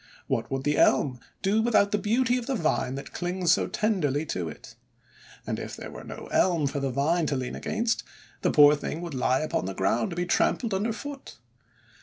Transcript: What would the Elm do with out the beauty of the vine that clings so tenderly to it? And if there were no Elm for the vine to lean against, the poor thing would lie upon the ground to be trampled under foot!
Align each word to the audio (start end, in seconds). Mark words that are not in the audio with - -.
What 0.25 0.49
would 0.49 0.63
the 0.63 0.79
Elm 0.79 1.19
do 1.43 1.61
with 1.61 1.75
out 1.75 1.91
the 1.91 1.99
beauty 1.99 2.39
of 2.39 2.47
the 2.47 2.55
vine 2.55 2.95
that 2.95 3.13
clings 3.13 3.51
so 3.51 3.67
tenderly 3.67 4.25
to 4.25 4.49
it? 4.49 4.73
And 5.45 5.59
if 5.59 5.75
there 5.75 5.91
were 5.91 6.03
no 6.03 6.27
Elm 6.31 6.65
for 6.65 6.79
the 6.79 6.89
vine 6.89 7.27
to 7.27 7.35
lean 7.35 7.53
against, 7.53 8.01
the 8.41 8.49
poor 8.49 8.75
thing 8.75 9.01
would 9.01 9.13
lie 9.13 9.41
upon 9.41 9.65
the 9.65 9.75
ground 9.75 10.09
to 10.09 10.15
be 10.15 10.25
trampled 10.25 10.73
under 10.73 10.91
foot! 10.91 11.37